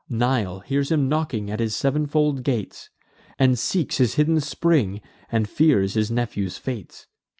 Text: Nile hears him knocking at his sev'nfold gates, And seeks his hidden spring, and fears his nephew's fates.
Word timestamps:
Nile 0.09 0.61
hears 0.61 0.91
him 0.91 1.07
knocking 1.07 1.51
at 1.51 1.59
his 1.59 1.75
sev'nfold 1.75 2.41
gates, 2.41 2.89
And 3.37 3.59
seeks 3.59 3.97
his 3.97 4.15
hidden 4.15 4.39
spring, 4.41 4.99
and 5.31 5.47
fears 5.47 5.93
his 5.93 6.09
nephew's 6.09 6.57
fates. 6.57 7.05